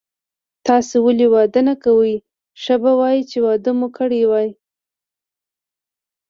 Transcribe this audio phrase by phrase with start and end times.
[0.65, 2.13] تاسي ولي واده نه کوئ،
[2.61, 4.49] ښه به وای چي واده مو کړی وای.